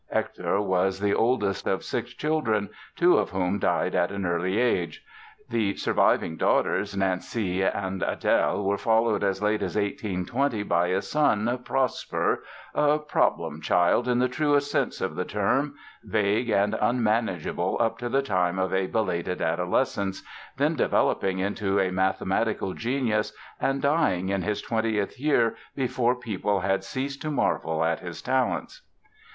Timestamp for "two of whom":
2.95-3.59